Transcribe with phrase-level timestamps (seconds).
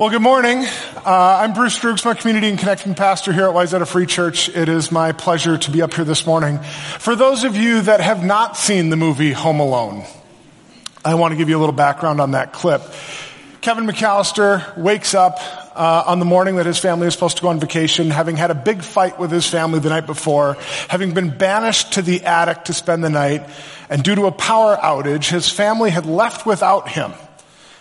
[0.00, 0.64] Well, good morning.
[0.64, 4.48] Uh, I'm Bruce Droogsma community and connecting pastor here at Wayzata Free Church.
[4.48, 6.58] It is my pleasure to be up here this morning.
[6.98, 10.06] For those of you that have not seen the movie Home Alone,
[11.04, 12.80] I want to give you a little background on that clip.
[13.60, 15.36] Kevin McAllister wakes up
[15.76, 18.50] uh, on the morning that his family is supposed to go on vacation, having had
[18.50, 20.56] a big fight with his family the night before,
[20.88, 23.46] having been banished to the attic to spend the night,
[23.90, 27.12] and due to a power outage, his family had left without him.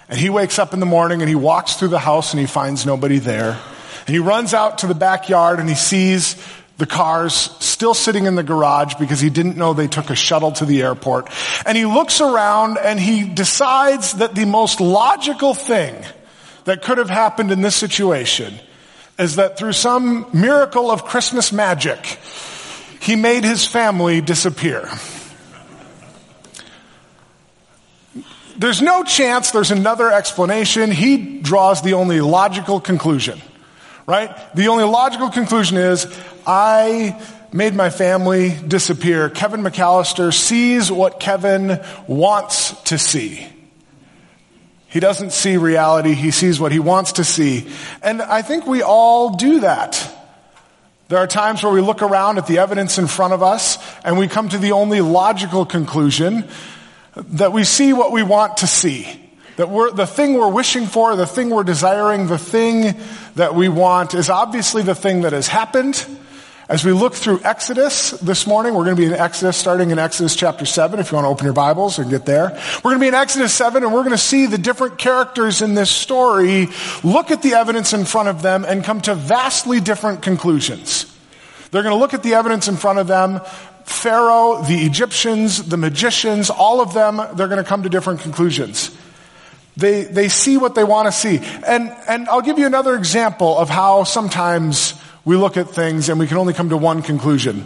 [0.09, 2.47] And he wakes up in the morning and he walks through the house and he
[2.47, 3.59] finds nobody there.
[4.07, 6.35] And he runs out to the backyard and he sees
[6.77, 10.53] the cars still sitting in the garage because he didn't know they took a shuttle
[10.53, 11.29] to the airport.
[11.65, 15.95] And he looks around and he decides that the most logical thing
[16.63, 18.53] that could have happened in this situation
[19.19, 21.99] is that through some miracle of Christmas magic,
[23.01, 24.89] he made his family disappear.
[28.59, 30.91] There's no chance there's another explanation.
[30.91, 33.41] He draws the only logical conclusion,
[34.05, 34.35] right?
[34.53, 36.05] The only logical conclusion is
[36.45, 37.17] I
[37.53, 39.29] made my family disappear.
[39.29, 43.47] Kevin McAllister sees what Kevin wants to see.
[44.87, 46.13] He doesn't see reality.
[46.13, 47.65] He sees what he wants to see.
[48.01, 50.15] And I think we all do that.
[51.07, 54.17] There are times where we look around at the evidence in front of us and
[54.17, 56.43] we come to the only logical conclusion
[57.29, 59.07] that we see what we want to see.
[59.57, 62.95] That we're, the thing we're wishing for, the thing we're desiring, the thing
[63.35, 66.05] that we want is obviously the thing that has happened.
[66.69, 69.97] As we look through Exodus this morning, we're going to be in Exodus, starting in
[69.97, 72.51] Exodus chapter 7, if you want to open your Bibles and get there.
[72.83, 75.63] We're going to be in Exodus 7 and we're going to see the different characters
[75.63, 76.69] in this story,
[77.03, 81.11] look at the evidence in front of them and come to vastly different conclusions.
[81.71, 83.41] They're going to look at the evidence in front of them,
[83.89, 88.95] Pharaoh, the Egyptians, the magicians, all of them, they're going to come to different conclusions.
[89.77, 91.39] They, they see what they want to see.
[91.65, 94.93] And, and I'll give you another example of how sometimes
[95.25, 97.65] we look at things and we can only come to one conclusion.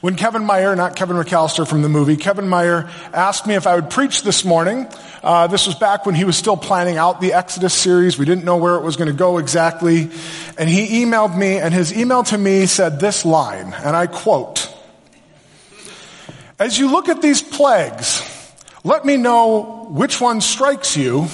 [0.00, 3.74] When Kevin Meyer, not Kevin McAllister from the movie, Kevin Meyer asked me if I
[3.74, 4.86] would preach this morning.
[5.24, 8.16] Uh, this was back when he was still planning out the Exodus series.
[8.16, 10.10] We didn't know where it was going to go exactly.
[10.56, 14.69] And he emailed me, and his email to me said this line, and I quote,
[16.60, 18.22] as you look at these plagues,
[18.84, 21.26] let me know which one strikes you,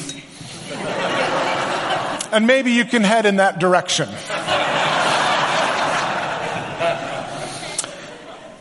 [2.32, 4.08] and maybe you can head in that direction.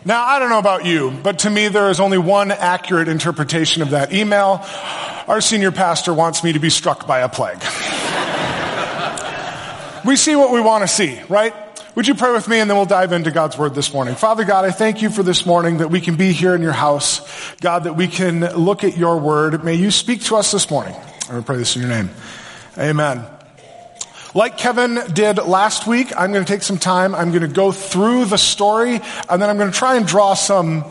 [0.08, 3.82] Now, I don't know about you, but to me, there is only one accurate interpretation
[3.82, 4.64] of that email.
[5.28, 7.62] Our senior pastor wants me to be struck by a plague.
[10.06, 11.54] we see what we want to see, right?
[11.96, 14.16] Would you pray with me and then we'll dive into God's word this morning.
[14.16, 16.74] Father God, I thank you for this morning that we can be here in your
[16.74, 17.22] house.
[17.62, 19.64] God, that we can look at your word.
[19.64, 20.94] May you speak to us this morning.
[21.32, 22.10] I pray this in your name.
[22.78, 23.24] Amen.
[24.34, 27.16] Like Kevin did last week, I'm going to take some time.
[27.16, 30.34] I'm going to go through the story and then I'm going to try and draw
[30.34, 30.84] some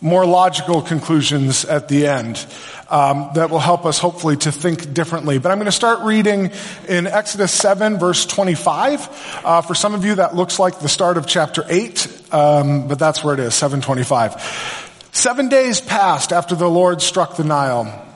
[0.00, 2.44] more logical conclusions at the end
[2.88, 5.38] um, that will help us hopefully to think differently.
[5.38, 6.50] But I'm going to start reading
[6.88, 9.42] in Exodus 7, verse 25.
[9.44, 12.98] Uh, for some of you, that looks like the start of chapter 8, um, but
[12.98, 14.88] that's where it is, 725.
[15.12, 18.06] Seven days passed after the Lord struck the Nile.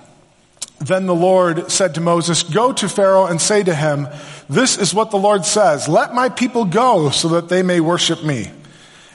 [0.78, 4.08] Then the Lord said to Moses, Go to Pharaoh and say to him,
[4.48, 8.24] This is what the Lord says, Let my people go so that they may worship
[8.24, 8.50] me.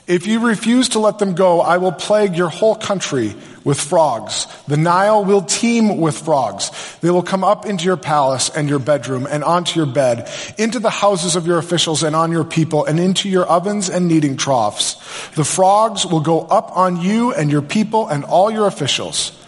[0.09, 4.47] If you refuse to let them go, I will plague your whole country with frogs.
[4.67, 6.71] The Nile will teem with frogs.
[7.01, 10.27] They will come up into your palace and your bedroom and onto your bed,
[10.57, 14.07] into the houses of your officials and on your people and into your ovens and
[14.07, 14.95] kneading troughs.
[15.35, 19.38] The frogs will go up on you and your people and all your officials.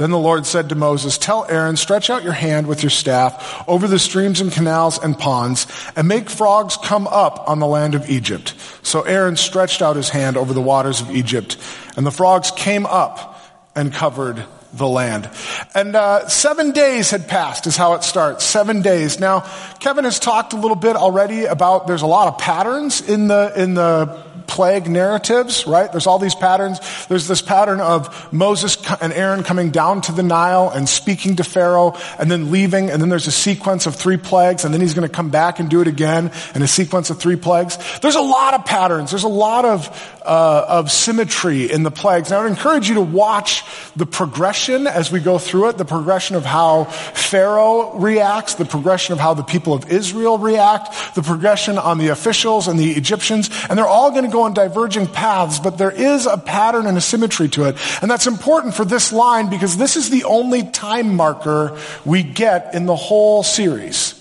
[0.00, 3.62] Then the Lord said to Moses, Tell Aaron, stretch out your hand with your staff
[3.68, 7.94] over the streams and canals and ponds, and make frogs come up on the land
[7.94, 8.54] of Egypt.
[8.82, 11.58] So Aaron stretched out his hand over the waters of Egypt,
[11.98, 13.44] and the frogs came up
[13.76, 15.28] and covered the land.
[15.74, 18.42] And uh, seven days had passed, is how it starts.
[18.42, 19.20] Seven days.
[19.20, 19.40] Now,
[19.80, 23.52] Kevin has talked a little bit already about there's a lot of patterns in the
[23.54, 25.90] in the plague narratives, right?
[25.90, 26.80] There's all these patterns.
[27.06, 31.44] There's this pattern of Moses and Aaron coming down to the Nile and speaking to
[31.44, 32.90] Pharaoh and then leaving.
[32.90, 35.60] And then there's a sequence of three plagues and then he's going to come back
[35.60, 37.78] and do it again and a sequence of three plagues.
[38.00, 39.10] There's a lot of patterns.
[39.10, 42.30] There's a lot of, uh, of symmetry in the plagues.
[42.30, 43.64] And I would encourage you to watch
[43.96, 49.12] the progression as we go through it, the progression of how Pharaoh reacts, the progression
[49.12, 53.50] of how the people of Israel react, the progression on the officials and the Egyptians.
[53.68, 56.96] And they're all going to go on diverging paths, but there is a pattern and
[56.96, 57.76] a symmetry to it.
[58.02, 62.74] And that's important for this line because this is the only time marker we get
[62.74, 64.14] in the whole series.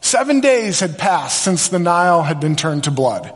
[0.00, 3.32] Seven days had passed since the Nile had been turned to blood.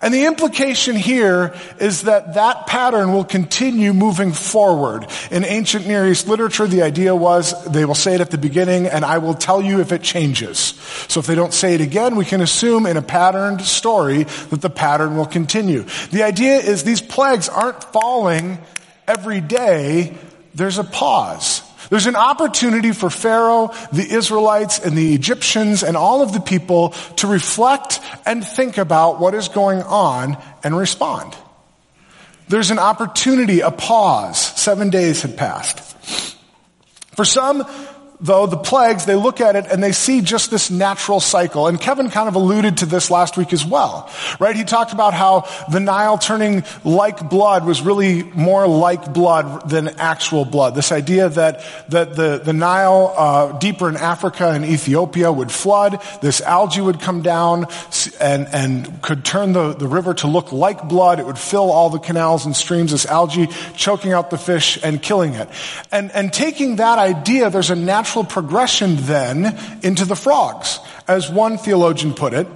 [0.00, 5.06] And the implication here is that that pattern will continue moving forward.
[5.30, 8.86] In ancient Near East literature, the idea was they will say it at the beginning
[8.86, 10.58] and I will tell you if it changes.
[11.08, 14.60] So if they don't say it again, we can assume in a patterned story that
[14.60, 15.84] the pattern will continue.
[16.10, 18.58] The idea is these plagues aren't falling
[19.08, 20.16] every day.
[20.54, 21.62] There's a pause.
[21.90, 26.90] There's an opportunity for Pharaoh, the Israelites, and the Egyptians, and all of the people
[27.16, 31.36] to reflect and think about what is going on and respond.
[32.48, 34.38] There's an opportunity, a pause.
[34.38, 35.80] Seven days had passed.
[37.16, 37.64] For some,
[38.24, 41.66] though, the plagues, they look at it and they see just this natural cycle.
[41.66, 44.10] And Kevin kind of alluded to this last week as well,
[44.40, 44.56] right?
[44.56, 49.88] He talked about how the Nile turning like blood was really more like blood than
[50.00, 50.74] actual blood.
[50.74, 56.00] This idea that, that the, the Nile, uh, deeper in Africa and Ethiopia would flood,
[56.22, 57.66] this algae would come down
[58.20, 61.20] and, and could turn the, the river to look like blood.
[61.20, 65.02] It would fill all the canals and streams, this algae choking out the fish and
[65.02, 65.50] killing it.
[65.92, 70.78] And, and taking that idea, there's a natural natural progression then into the frogs.
[71.08, 72.46] As one theologian put it,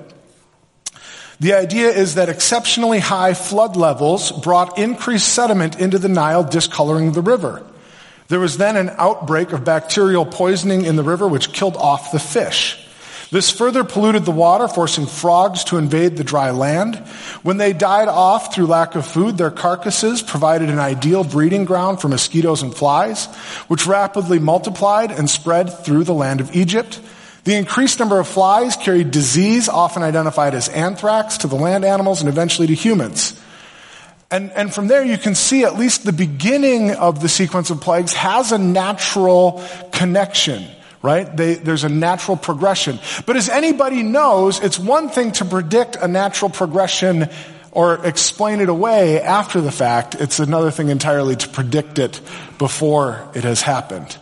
[1.41, 7.11] the idea is that exceptionally high flood levels brought increased sediment into the Nile, discoloring
[7.11, 7.67] the river.
[8.29, 12.21] There was then an outbreak of bacterial poisoning in the river, which killed off the
[12.21, 12.88] fish.
[13.31, 16.97] This further polluted the water, forcing frogs to invade the dry land.
[17.43, 22.01] When they died off through lack of food, their carcasses provided an ideal breeding ground
[22.01, 23.27] for mosquitoes and flies,
[23.67, 27.01] which rapidly multiplied and spread through the land of Egypt.
[27.45, 32.21] The increased number of flies carried disease, often identified as anthrax, to the land animals
[32.21, 33.39] and eventually to humans.
[34.31, 37.81] And, and from there you can see at least the beginning of the sequence of
[37.83, 40.67] plagues has a natural connection
[41.03, 41.37] right?
[41.37, 42.99] They, there's a natural progression.
[43.27, 47.29] But as anybody knows, it's one thing to predict a natural progression
[47.73, 50.15] or explain it away after the fact.
[50.15, 52.21] It's another thing entirely to predict it
[52.59, 54.17] before it has happened.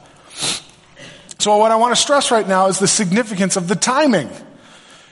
[1.39, 4.31] So what I want to stress right now is the significance of the timing.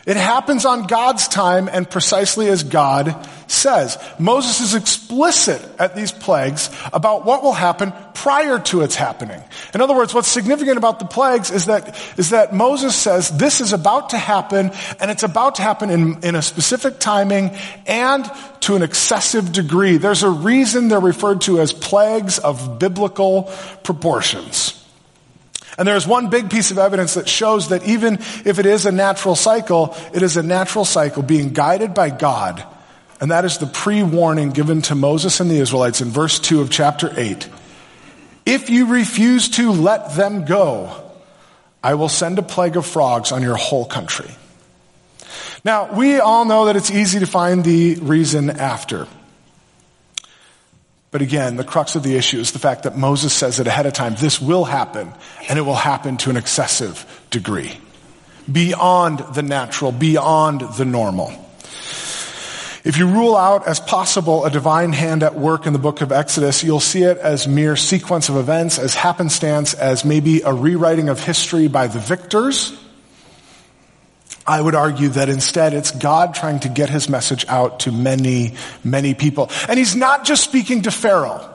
[0.07, 3.97] It happens on God's time and precisely as God says.
[4.19, 9.43] Moses is explicit at these plagues about what will happen prior to its happening.
[9.73, 13.63] In other words, what's significant about the plagues is that, is that Moses says this
[13.63, 17.57] is about to happen and it's about to happen in, in a specific timing
[17.87, 18.31] and
[18.61, 19.97] to an excessive degree.
[19.97, 23.51] There's a reason they're referred to as plagues of biblical
[23.83, 24.84] proportions.
[25.77, 28.93] And there's one big piece of evidence that shows that even if it is a
[28.93, 32.65] natural cycle, it is a natural cycle being guided by God.
[33.21, 36.71] And that is the pre-warning given to Moses and the Israelites in verse 2 of
[36.71, 37.49] chapter 8.
[38.47, 41.01] If you refuse to let them go,
[41.83, 44.31] I will send a plague of frogs on your whole country.
[45.65, 49.09] Now, we all know that it's easy to find the reason after.
[51.15, 53.87] But again, the crux of the issue is the fact that Moses says it ahead
[53.87, 54.17] of time.
[54.17, 55.13] This will happen,
[55.49, 57.79] and it will happen to an excessive degree.
[58.51, 61.31] Beyond the natural, beyond the normal.
[62.83, 66.11] If you rule out as possible a divine hand at work in the book of
[66.11, 71.09] Exodus, you'll see it as mere sequence of events, as happenstance, as maybe a rewriting
[71.09, 72.77] of history by the victors,
[74.47, 78.55] I would argue that instead it's God trying to get his message out to many,
[78.83, 79.51] many people.
[79.69, 81.51] And he's not just speaking to Pharaoh.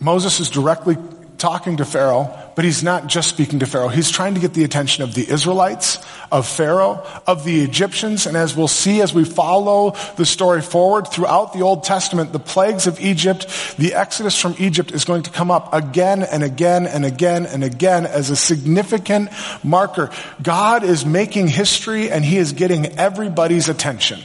[0.00, 0.96] Moses is directly
[1.38, 3.86] talking to Pharaoh, but he's not just speaking to Pharaoh.
[3.86, 8.36] He's trying to get the attention of the Israelites, of Pharaoh, of the Egyptians, and
[8.36, 12.88] as we'll see as we follow the story forward throughout the Old Testament, the plagues
[12.88, 13.46] of Egypt,
[13.78, 17.62] the exodus from Egypt is going to come up again and again and again and
[17.62, 19.30] again as a significant
[19.62, 20.10] marker.
[20.42, 24.18] God is making history and he is getting everybody's attention.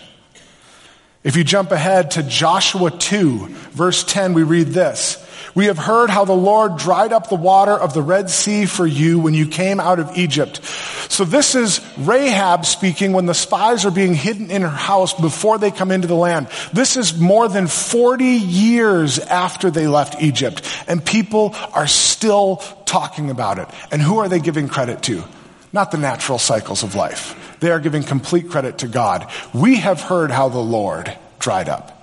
[1.24, 5.23] If you jump ahead to Joshua 2, verse 10, we read this.
[5.56, 8.88] We have heard how the Lord dried up the water of the Red Sea for
[8.88, 10.62] you when you came out of Egypt.
[11.10, 15.60] So this is Rahab speaking when the spies are being hidden in her house before
[15.60, 16.48] they come into the land.
[16.74, 23.30] This is more than 40 years after they left Egypt and people are still talking
[23.30, 23.68] about it.
[23.92, 25.24] And who are they giving credit to?
[25.72, 27.58] Not the natural cycles of life.
[27.60, 29.30] They are giving complete credit to God.
[29.54, 32.03] We have heard how the Lord dried up.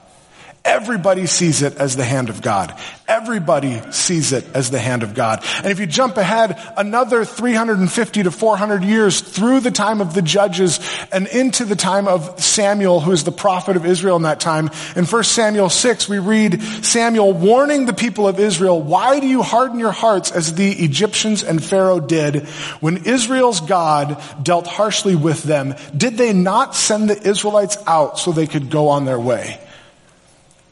[0.63, 2.79] Everybody sees it as the hand of God.
[3.09, 5.43] Everybody sees it as the hand of God.
[5.57, 10.21] And if you jump ahead another 350 to 400 years through the time of the
[10.21, 10.79] judges
[11.11, 14.69] and into the time of Samuel, who is the prophet of Israel in that time,
[14.97, 19.43] in 1 Samuel 6, we read Samuel warning the people of Israel, why do you
[19.43, 22.47] harden your hearts as the Egyptians and Pharaoh did
[22.81, 25.75] when Israel's God dealt harshly with them?
[25.97, 29.59] Did they not send the Israelites out so they could go on their way?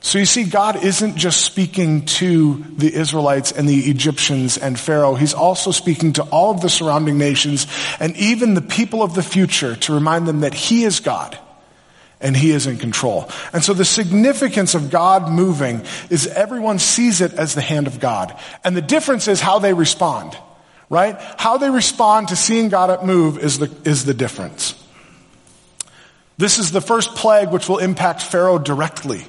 [0.00, 5.14] So you see, God isn't just speaking to the Israelites and the Egyptians and Pharaoh.
[5.14, 7.66] He's also speaking to all of the surrounding nations
[7.98, 11.36] and even the people of the future to remind them that He is God
[12.20, 13.28] and He is in control.
[13.52, 17.98] And so the significance of God moving is everyone sees it as the hand of
[17.98, 18.38] God.
[18.62, 20.36] And the difference is how they respond,
[20.88, 21.16] right?
[21.38, 24.74] How they respond to seeing God move is the, is the difference.
[26.38, 29.26] This is the first plague which will impact Pharaoh directly.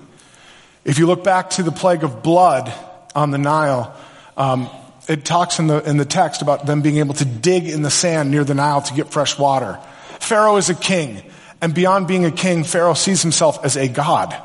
[0.90, 2.74] If you look back to the plague of blood
[3.14, 3.96] on the Nile,
[4.36, 4.68] um,
[5.08, 7.92] it talks in the, in the text about them being able to dig in the
[7.92, 9.80] sand near the Nile to get fresh water.
[10.20, 11.22] Pharaoh is a king,
[11.62, 14.36] and beyond being a king, Pharaoh sees himself as a god.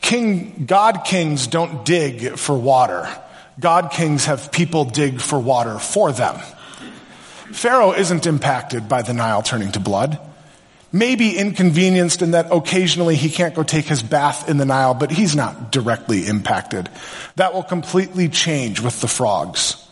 [0.00, 3.06] King, God kings don't dig for water.
[3.60, 6.40] God kings have people dig for water for them.
[7.52, 10.18] Pharaoh isn't impacted by the Nile turning to blood
[10.92, 15.10] maybe inconvenienced in that occasionally he can't go take his bath in the Nile, but
[15.10, 16.88] he's not directly impacted.
[17.36, 19.87] That will completely change with the frogs.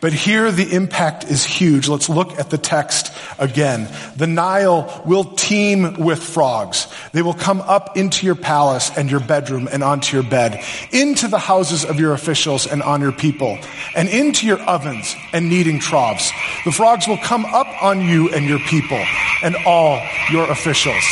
[0.00, 1.88] But here the impact is huge.
[1.88, 3.88] Let's look at the text again.
[4.16, 6.86] The Nile will teem with frogs.
[7.12, 11.28] They will come up into your palace and your bedroom and onto your bed, into
[11.28, 13.58] the houses of your officials and on your people,
[13.94, 16.30] and into your ovens and kneading troughs.
[16.64, 19.04] The frogs will come up on you and your people
[19.42, 21.04] and all your officials.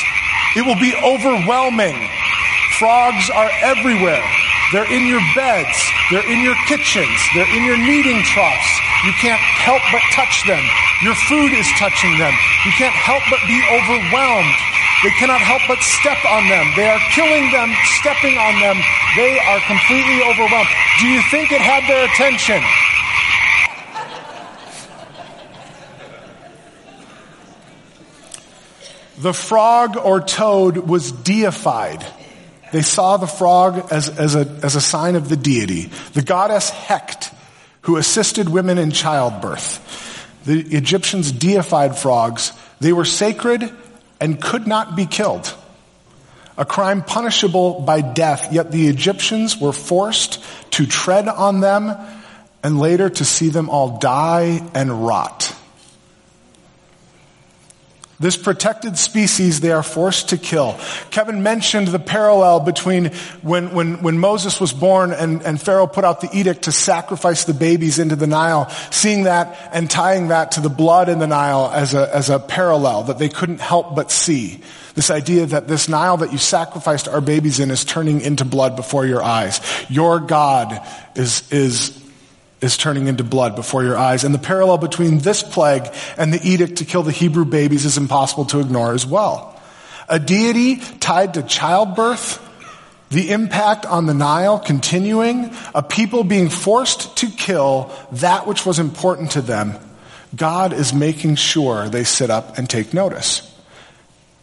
[0.56, 2.08] It will be overwhelming.
[2.78, 4.24] Frogs are everywhere.
[4.70, 5.78] They're in your beds.
[6.10, 7.16] They're in your kitchens.
[7.32, 8.68] They're in your kneading troughs.
[9.06, 10.60] You can't help but touch them.
[11.02, 12.34] Your food is touching them.
[12.66, 14.54] You can't help but be overwhelmed.
[15.02, 16.66] They cannot help but step on them.
[16.76, 17.72] They are killing them,
[18.02, 18.76] stepping on them.
[19.16, 20.68] They are completely overwhelmed.
[21.00, 22.60] Do you think it had their attention?
[29.18, 32.04] The frog or toad was deified.
[32.72, 35.90] They saw the frog as, as, a, as a sign of the deity.
[36.12, 37.32] The goddess Heqet,
[37.82, 39.84] who assisted women in childbirth.
[40.44, 42.52] The Egyptians deified frogs.
[42.80, 43.72] They were sacred
[44.20, 45.54] and could not be killed.
[46.56, 51.96] A crime punishable by death, yet the Egyptians were forced to tread on them
[52.62, 55.54] and later to see them all die and rot.
[58.20, 60.76] This protected species they are forced to kill.
[61.10, 66.04] Kevin mentioned the parallel between when, when, when Moses was born and, and Pharaoh put
[66.04, 70.52] out the edict to sacrifice the babies into the Nile, seeing that and tying that
[70.52, 73.94] to the blood in the Nile as a, as a parallel that they couldn't help
[73.94, 74.62] but see.
[74.96, 78.74] This idea that this Nile that you sacrificed our babies in is turning into blood
[78.74, 79.60] before your eyes.
[79.88, 80.84] Your God
[81.14, 82.07] is, is
[82.60, 84.24] is turning into blood before your eyes.
[84.24, 87.96] And the parallel between this plague and the edict to kill the Hebrew babies is
[87.96, 89.60] impossible to ignore as well.
[90.08, 92.44] A deity tied to childbirth,
[93.10, 98.78] the impact on the Nile continuing, a people being forced to kill that which was
[98.78, 99.74] important to them.
[100.34, 103.44] God is making sure they sit up and take notice.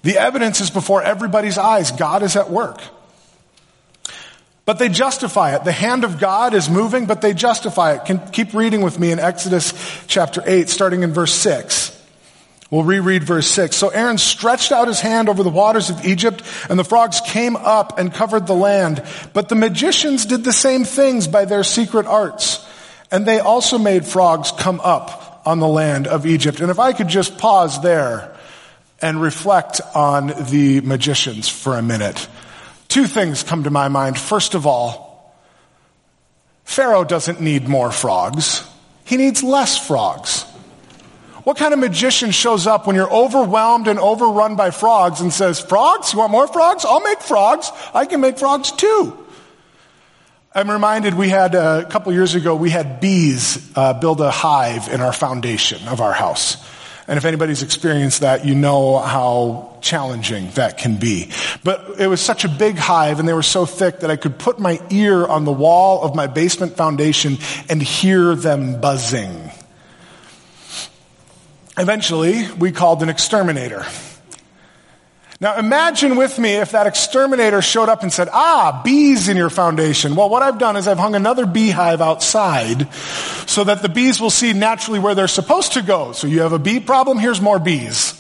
[0.04, 1.92] The evidence is before everybody's eyes.
[1.92, 2.80] God is at work.
[4.66, 5.64] But they justify it.
[5.64, 8.06] The hand of God is moving, but they justify it.
[8.06, 9.74] Can keep reading with me in Exodus
[10.08, 11.92] chapter 8, starting in verse 6.
[12.72, 13.76] We'll reread verse 6.
[13.76, 17.56] So Aaron stretched out his hand over the waters of Egypt, and the frogs came
[17.56, 19.04] up and covered the land.
[19.34, 22.68] But the magicians did the same things by their secret arts.
[23.12, 26.60] And they also made frogs come up on the land of Egypt.
[26.60, 28.36] And if I could just pause there
[29.00, 32.28] and reflect on the magicians for a minute.
[32.96, 34.18] Two things come to my mind.
[34.18, 35.36] First of all,
[36.64, 38.66] Pharaoh doesn't need more frogs.
[39.04, 40.44] He needs less frogs.
[41.44, 45.60] What kind of magician shows up when you're overwhelmed and overrun by frogs and says,
[45.60, 46.14] frogs?
[46.14, 46.86] You want more frogs?
[46.86, 47.70] I'll make frogs.
[47.94, 49.18] I can make frogs too.
[50.54, 54.32] I'm reminded we had uh, a couple years ago, we had bees uh, build a
[54.32, 56.66] hive in our foundation of our house.
[57.08, 61.32] And if anybody's experienced that, you know how challenging that can be.
[61.64, 64.40] But it was such a big hive and they were so thick that I could
[64.40, 67.38] put my ear on the wall of my basement foundation
[67.70, 69.52] and hear them buzzing.
[71.78, 73.86] Eventually, we called an exterminator.
[75.42, 79.50] Now imagine with me if that exterminator showed up and said, ah, bees in your
[79.50, 80.16] foundation.
[80.16, 84.30] Well, what I've done is I've hung another beehive outside so that the bees will
[84.30, 86.14] see naturally where they're supposed to go.
[86.14, 88.20] So you have a bee problem, here's more bees.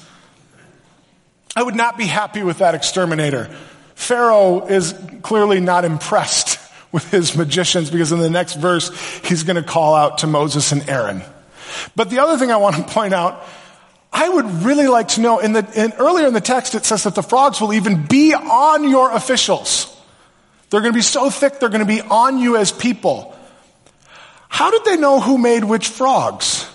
[1.55, 3.45] I would not be happy with that exterminator.
[3.95, 6.60] Pharaoh is clearly not impressed
[6.91, 8.89] with his magicians because in the next verse,
[9.22, 11.24] he's going to call out to Moses and Aaron.
[11.95, 13.41] But the other thing I want to point out
[14.17, 17.03] I would really like to know, in the, in, earlier in the text it says
[17.03, 19.93] that the frogs will even be on your officials.
[20.69, 23.38] They're going to be so thick, they're going to be on you as people.
[24.48, 26.65] How did they know who made which frogs?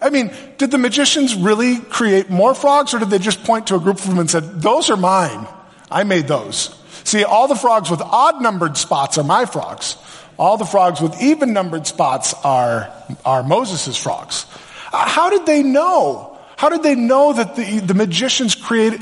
[0.00, 3.74] I mean, did the magicians really create more frogs or did they just point to
[3.74, 5.46] a group of them and said, those are mine.
[5.90, 6.74] I made those.
[7.04, 9.96] See, all the frogs with odd numbered spots are my frogs.
[10.38, 12.90] All the frogs with even numbered spots are,
[13.26, 14.46] are Moses' frogs.
[14.94, 16.36] Uh, how did they know?
[16.58, 19.00] How did they know that the, the magicians created?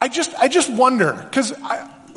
[0.00, 1.54] I just, I just wonder, because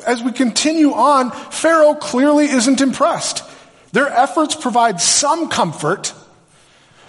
[0.04, 3.44] as we continue on, Pharaoh clearly isn't impressed.
[3.92, 6.12] Their efforts provide some comfort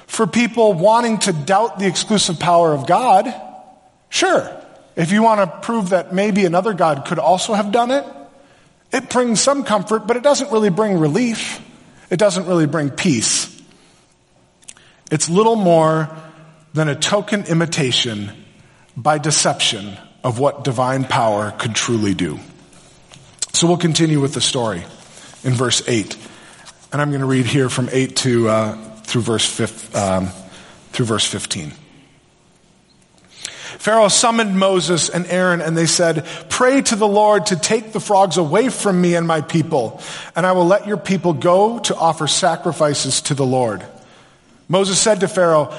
[0.06, 3.34] for people wanting to doubt the exclusive power of God.
[4.10, 4.48] Sure.
[4.96, 8.06] If you want to prove that maybe another God could also have done it,
[8.94, 11.60] it brings some comfort, but it doesn't really bring relief.
[12.12, 13.50] It doesn't really bring peace.
[15.10, 16.16] It's little more
[16.80, 18.32] than a token imitation
[18.96, 22.40] by deception of what divine power could truly do.
[23.52, 24.86] So we'll continue with the story
[25.44, 26.16] in verse 8.
[26.94, 30.30] And I'm going to read here from 8 to, uh, through, verse um,
[30.94, 31.72] through verse 15.
[33.78, 38.00] Pharaoh summoned Moses and Aaron and they said, pray to the Lord to take the
[38.00, 40.02] frogs away from me and my people,
[40.34, 43.86] and I will let your people go to offer sacrifices to the Lord.
[44.70, 45.74] Moses said to Pharaoh,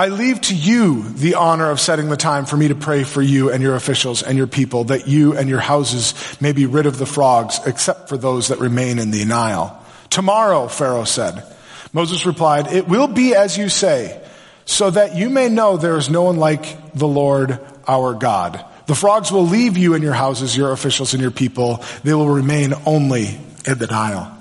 [0.00, 3.20] I leave to you the honor of setting the time for me to pray for
[3.20, 6.86] you and your officials and your people, that you and your houses may be rid
[6.86, 9.78] of the frogs, except for those that remain in the Nile.
[10.08, 11.44] Tomorrow, Pharaoh said.
[11.92, 14.18] Moses replied, It will be as you say,
[14.64, 18.64] so that you may know there is no one like the Lord our God.
[18.86, 21.84] The frogs will leave you and your houses, your officials and your people.
[22.04, 24.39] They will remain only in the Nile.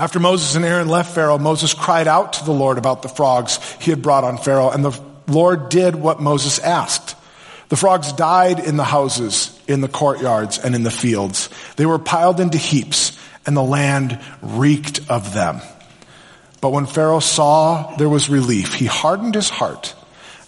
[0.00, 3.58] After Moses and Aaron left Pharaoh, Moses cried out to the Lord about the frogs
[3.80, 7.14] he had brought on Pharaoh, and the Lord did what Moses asked.
[7.68, 11.50] The frogs died in the houses, in the courtyards, and in the fields.
[11.76, 15.60] They were piled into heaps, and the land reeked of them.
[16.62, 19.94] But when Pharaoh saw there was relief, he hardened his heart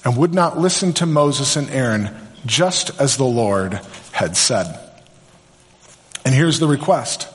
[0.03, 2.09] and would not listen to Moses and Aaron,
[2.47, 3.79] just as the Lord
[4.13, 4.81] had said.
[6.25, 7.29] And here's the request.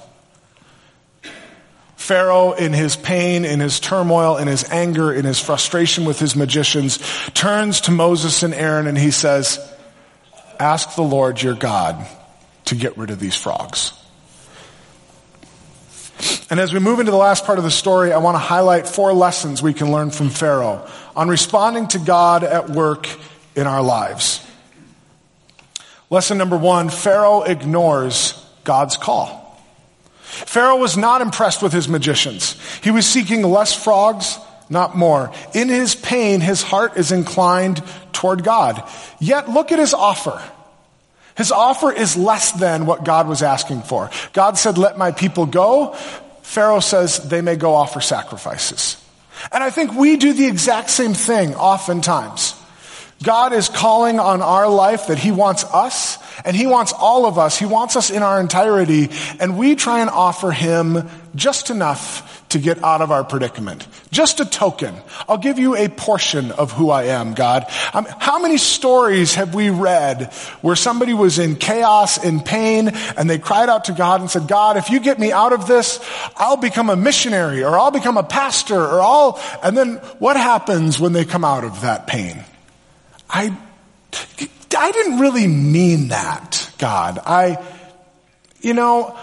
[2.07, 6.37] Pharaoh, in his pain, in his turmoil, in his anger, in his frustration with his
[6.37, 6.99] magicians,
[7.33, 9.59] turns to Moses and Aaron and he says,
[10.57, 12.07] Ask the Lord your God
[12.63, 13.91] to get rid of these frogs.
[16.49, 18.87] And as we move into the last part of the story, I want to highlight
[18.87, 23.09] four lessons we can learn from Pharaoh on responding to God at work
[23.53, 24.47] in our lives.
[26.09, 29.46] Lesson number one Pharaoh ignores God's call.
[30.27, 32.55] Pharaoh was not impressed with his magicians.
[32.83, 34.37] He was seeking less frogs,
[34.69, 35.31] not more.
[35.53, 37.81] In his pain, his heart is inclined
[38.13, 38.83] toward God.
[39.19, 40.41] Yet look at his offer.
[41.35, 44.09] His offer is less than what God was asking for.
[44.33, 45.93] God said, let my people go.
[46.41, 49.01] Pharaoh says they may go offer sacrifices.
[49.51, 52.55] And I think we do the exact same thing oftentimes.
[53.23, 57.37] God is calling on our life that He wants us and He wants all of
[57.37, 57.57] us.
[57.57, 62.59] He wants us in our entirety and we try and offer Him just enough to
[62.59, 63.85] get out of our predicament.
[64.11, 64.95] Just a token.
[65.27, 67.65] I'll give you a portion of who I am, God.
[67.93, 73.29] Um, how many stories have we read where somebody was in chaos, in pain, and
[73.29, 75.99] they cried out to God and said, God, if you get me out of this,
[76.37, 80.99] I'll become a missionary or I'll become a pastor or I'll, and then what happens
[80.99, 82.43] when they come out of that pain?
[83.29, 83.55] I,
[84.75, 87.19] I didn't really mean that, God.
[87.25, 87.63] I,
[88.61, 89.17] you know,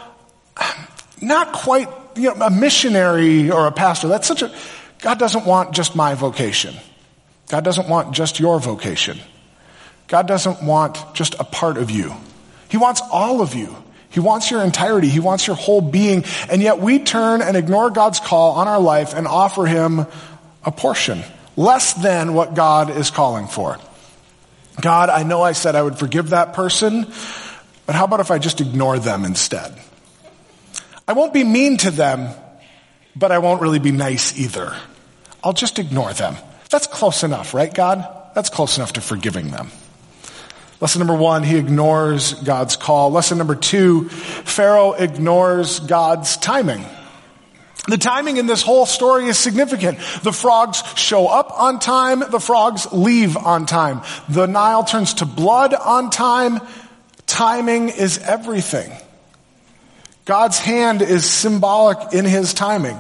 [1.21, 4.09] not quite, you know, a missionary or a pastor.
[4.09, 4.55] That's such a,
[5.01, 6.75] God doesn't want just my vocation.
[7.49, 9.19] God doesn't want just your vocation.
[10.07, 12.15] God doesn't want just a part of you.
[12.69, 13.75] He wants all of you.
[14.11, 15.09] He wants your entirety.
[15.09, 16.25] He wants your whole being.
[16.49, 20.07] And yet we turn and ignore God's call on our life and offer Him
[20.65, 21.23] a portion,
[21.57, 23.79] less than what God is calling for.
[24.81, 27.07] God, I know I said I would forgive that person,
[27.87, 29.79] but how about if I just ignore them instead?
[31.07, 32.35] I won't be mean to them,
[33.15, 34.75] but I won't really be nice either.
[35.43, 36.37] I'll just ignore them.
[36.71, 38.07] That's close enough, right, God?
[38.35, 39.71] That's close enough to forgiving them.
[40.81, 43.11] Lesson number one, he ignores God's call.
[43.11, 46.85] Lesson number two, Pharaoh ignores God's timing.
[47.87, 49.99] The timing in this whole story is significant.
[50.23, 54.03] The frogs show up on time, the frogs leave on time.
[54.29, 56.61] The Nile turns to blood on time.
[57.27, 58.91] Timing is everything.
[60.25, 62.97] God's hand is symbolic in his timing.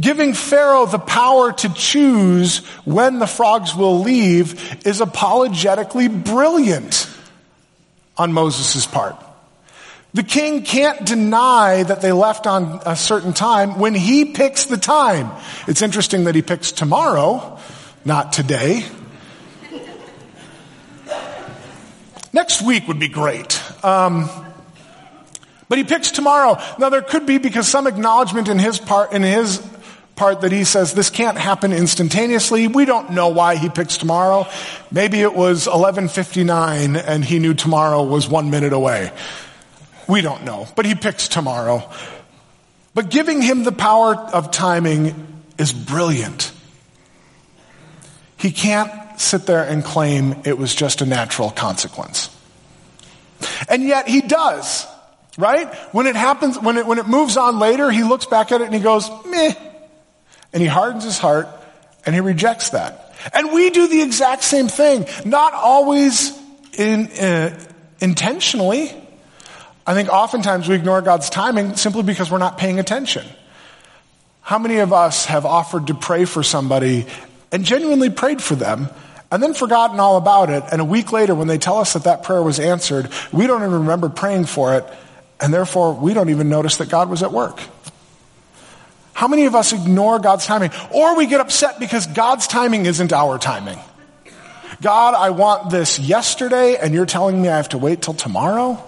[0.00, 7.08] Giving Pharaoh the power to choose when the frogs will leave is apologetically brilliant
[8.16, 9.23] on Moses' part.
[10.14, 14.76] The king can't deny that they left on a certain time when he picks the
[14.76, 15.32] time.
[15.66, 17.58] It's interesting that he picks tomorrow,
[18.04, 18.86] not today.
[22.32, 23.60] Next week would be great.
[23.84, 24.30] Um,
[25.68, 26.60] but he picks tomorrow.
[26.78, 29.60] Now there could be because some acknowledgement in his part, in his
[30.14, 32.68] part that he says this can't happen instantaneously.
[32.68, 34.46] We don't know why he picks tomorrow.
[34.92, 39.10] Maybe it was 11:59 and he knew tomorrow was 1 minute away.
[40.08, 41.90] We don't know, but he picks tomorrow.
[42.94, 46.52] But giving him the power of timing is brilliant.
[48.36, 52.30] He can't sit there and claim it was just a natural consequence.
[53.68, 54.86] And yet he does,
[55.38, 55.72] right?
[55.92, 58.64] When it happens, when it, when it moves on later, he looks back at it
[58.64, 59.54] and he goes, meh.
[60.52, 61.48] And he hardens his heart
[62.06, 63.14] and he rejects that.
[63.32, 66.38] And we do the exact same thing, not always
[66.76, 67.58] in, uh,
[68.00, 68.92] intentionally.
[69.86, 73.26] I think oftentimes we ignore God's timing simply because we're not paying attention.
[74.40, 77.06] How many of us have offered to pray for somebody
[77.52, 78.88] and genuinely prayed for them
[79.30, 82.04] and then forgotten all about it and a week later when they tell us that
[82.04, 84.86] that prayer was answered, we don't even remember praying for it
[85.40, 87.60] and therefore we don't even notice that God was at work.
[89.12, 90.70] How many of us ignore God's timing?
[90.92, 93.78] Or we get upset because God's timing isn't our timing.
[94.82, 98.82] God, I want this yesterday and you're telling me I have to wait till tomorrow?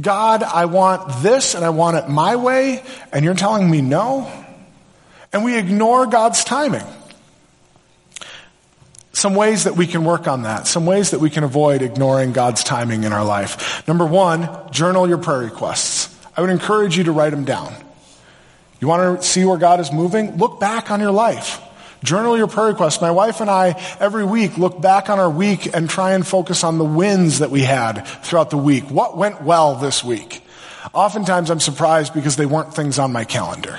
[0.00, 2.82] God, I want this and I want it my way,
[3.12, 4.30] and you're telling me no?
[5.32, 6.84] And we ignore God's timing.
[9.12, 12.32] Some ways that we can work on that, some ways that we can avoid ignoring
[12.32, 13.86] God's timing in our life.
[13.88, 16.14] Number one, journal your prayer requests.
[16.36, 17.74] I would encourage you to write them down.
[18.78, 20.36] You want to see where God is moving?
[20.36, 21.62] Look back on your life.
[22.02, 23.00] Journal your prayer requests.
[23.00, 26.62] My wife and I, every week, look back on our week and try and focus
[26.62, 28.84] on the wins that we had throughout the week.
[28.90, 30.42] What went well this week?
[30.92, 33.78] Oftentimes I'm surprised because they weren't things on my calendar.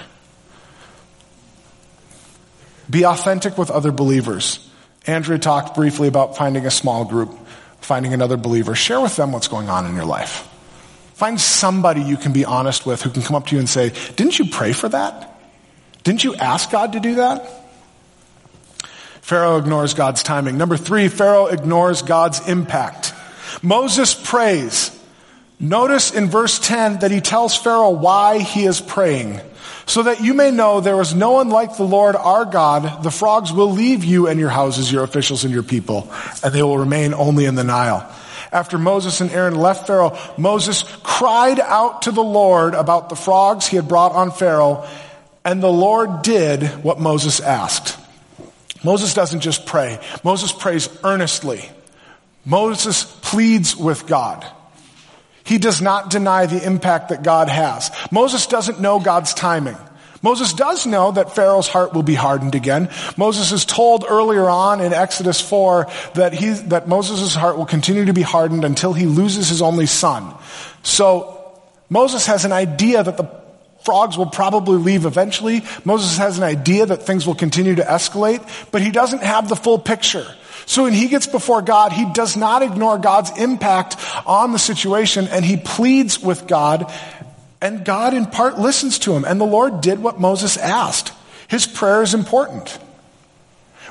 [2.89, 4.67] Be authentic with other believers.
[5.05, 7.37] Andrea talked briefly about finding a small group,
[7.79, 8.75] finding another believer.
[8.75, 10.47] Share with them what's going on in your life.
[11.13, 13.91] Find somebody you can be honest with who can come up to you and say,
[14.15, 15.39] Didn't you pray for that?
[16.03, 17.66] Didn't you ask God to do that?
[19.27, 20.57] Pharaoh ignores God's timing.
[20.57, 23.13] Number three, Pharaoh ignores God's impact.
[23.61, 24.97] Moses prays.
[25.59, 29.41] Notice in verse 10 that he tells Pharaoh why he is praying.
[29.85, 33.03] So that you may know there is no one like the Lord our God.
[33.03, 36.09] The frogs will leave you and your houses, your officials and your people,
[36.41, 38.09] and they will remain only in the Nile.
[38.53, 43.67] After Moses and Aaron left Pharaoh, Moses cried out to the Lord about the frogs
[43.67, 44.87] he had brought on Pharaoh,
[45.43, 48.06] and the Lord did what Moses asked.
[48.83, 49.99] Moses doesn't just pray.
[50.23, 51.69] Moses prays earnestly.
[52.45, 54.45] Moses pleads with God.
[55.43, 57.91] He does not deny the impact that God has.
[58.11, 59.77] Moses doesn't know God's timing.
[60.21, 62.89] Moses does know that Pharaoh's heart will be hardened again.
[63.17, 68.05] Moses is told earlier on in Exodus 4 that he, that Moses' heart will continue
[68.05, 70.33] to be hardened until he loses his only son.
[70.83, 73.29] So Moses has an idea that the
[73.87, 75.63] Frogs will probably leave eventually.
[75.85, 79.55] Moses has an idea that things will continue to escalate, but he doesn't have the
[79.55, 80.27] full picture.
[80.65, 83.95] So when he gets before God, he does not ignore God's impact
[84.25, 86.91] on the situation and he pleads with God
[87.61, 89.23] and God in part listens to him.
[89.23, 91.13] And the Lord did what Moses asked.
[91.47, 92.77] His prayer is important.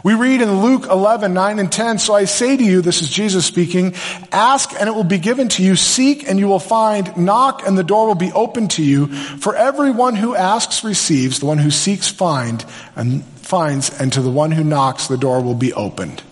[0.02, 3.08] We read in Luke 11, 9 and 10, so I say to you, this is
[3.08, 3.94] Jesus speaking,
[4.30, 7.76] ask and it will be given to you, seek and you will find, knock and
[7.78, 9.06] the door will be opened to you.
[9.06, 14.30] For everyone who asks receives, the one who seeks find and finds, and to the
[14.30, 16.22] one who knocks the door will be opened.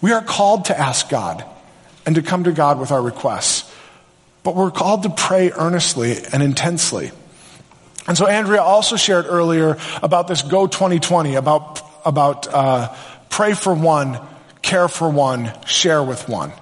[0.00, 1.44] We are called to ask God
[2.06, 3.70] and to come to God with our requests,
[4.42, 7.10] but we're called to pray earnestly and intensely.
[8.06, 12.94] And so Andrea also shared earlier about this Go 2020, about about uh,
[13.28, 14.18] pray for one,
[14.62, 16.52] care for one, share with one.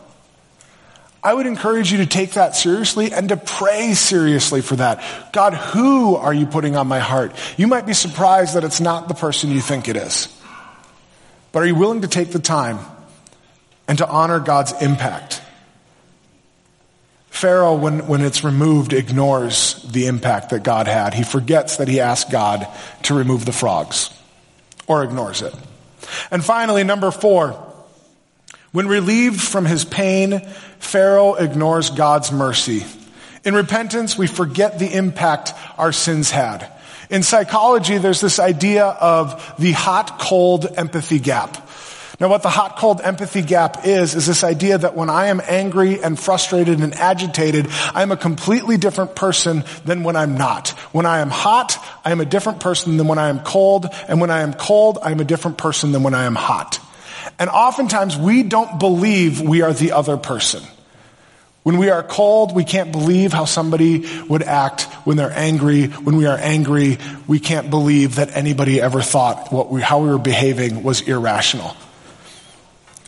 [1.23, 5.33] I would encourage you to take that seriously and to pray seriously for that.
[5.33, 7.35] God, who are you putting on my heart?
[7.57, 10.29] You might be surprised that it's not the person you think it is.
[11.53, 12.79] But are you willing to take the time
[13.89, 15.41] and to honor God's impact?
[17.31, 21.15] Pharaoh, when, when it's removed, ignores the impact that God had.
[21.15, 22.69] He forgets that he asked God
[23.05, 24.11] to remove the frogs
[24.87, 25.55] or ignores it.
[26.31, 27.53] And finally, number four,
[28.73, 30.41] when relieved from his pain,
[30.79, 32.85] Pharaoh ignores God's mercy.
[33.45, 36.71] In repentance, we forget the impact our sins had.
[37.11, 41.64] In psychology, there's this idea of the hot cold empathy gap.
[42.21, 45.41] Now what the hot cold empathy gap is, is this idea that when I am
[45.45, 50.69] angry and frustrated and agitated, I'm a completely different person than when I'm not.
[50.93, 54.21] When I am hot, I am a different person than when I am cold, and
[54.21, 56.79] when I am cold, I am a different person than when I am hot.
[57.39, 60.63] And oftentimes we don't believe we are the other person.
[61.65, 65.87] When we are cold, we can't believe how somebody would act when they're angry.
[65.87, 70.11] When we are angry, we can't believe that anybody ever thought what we, how we
[70.11, 71.75] were behaving was irrational.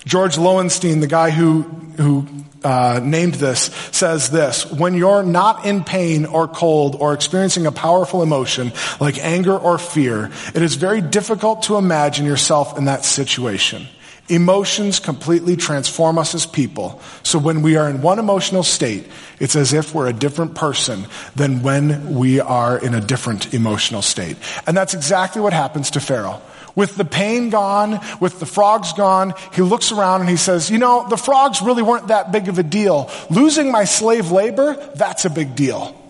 [0.07, 2.29] George Loewenstein, the guy who, who
[2.63, 7.73] uh, named this, says this When you're not in pain or cold or experiencing a
[7.73, 13.05] powerful emotion like anger or fear, it is very difficult to imagine yourself in that
[13.05, 13.89] situation.
[14.29, 17.01] Emotions completely transform us as people.
[17.23, 19.07] So when we are in one emotional state,
[19.39, 24.03] it's as if we're a different person than when we are in a different emotional
[24.03, 24.37] state.
[24.67, 26.43] And that's exactly what happens to Pharaoh.
[26.77, 30.77] With the pain gone, with the frogs gone, he looks around and he says, you
[30.77, 33.11] know, the frogs really weren't that big of a deal.
[33.31, 36.01] Losing my slave labor, that's a big deal.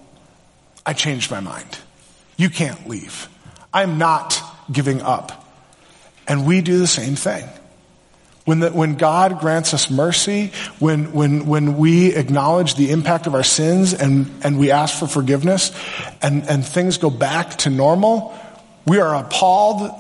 [0.85, 1.79] I changed my mind.
[2.37, 3.29] You can't leave.
[3.73, 5.47] I'm not giving up.
[6.27, 7.49] And we do the same thing.
[8.45, 13.35] When, the, when God grants us mercy, when, when, when we acknowledge the impact of
[13.35, 15.73] our sins and, and we ask for forgiveness
[16.23, 18.37] and, and things go back to normal,
[18.87, 19.91] we are appalled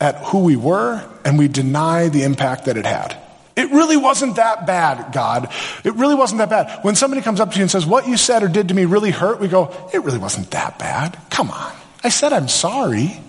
[0.00, 3.16] at who we were and we deny the impact that it had.
[3.56, 5.52] It really wasn't that bad, God.
[5.82, 6.84] It really wasn't that bad.
[6.84, 8.84] When somebody comes up to you and says, what you said or did to me
[8.84, 11.18] really hurt, we go, it really wasn't that bad.
[11.30, 11.72] Come on.
[12.04, 13.20] I said I'm sorry.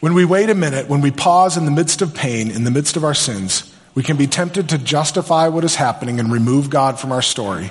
[0.00, 2.70] When we wait a minute, when we pause in the midst of pain, in the
[2.70, 6.68] midst of our sins, we can be tempted to justify what is happening and remove
[6.68, 7.70] God from our story.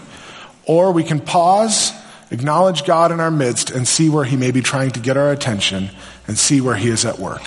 [0.65, 1.93] Or we can pause
[2.34, 5.32] acknowledge God in our midst and see where He may be trying to get our
[5.32, 5.91] attention
[6.28, 7.43] and see where He is at work.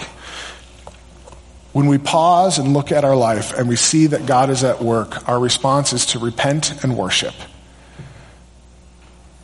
[1.72, 4.80] When we pause and look at our life and we see that God is at
[4.80, 7.34] work, our response is to repent and worship.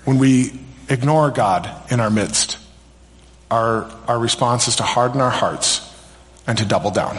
[0.05, 2.59] When we ignore God in our midst,
[3.51, 5.87] our, our response is to harden our hearts
[6.47, 7.19] and to double down.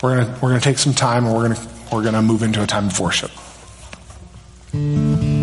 [0.00, 2.66] We're going we're gonna take some time and we're going we're gonna move into a
[2.66, 3.32] time of worship.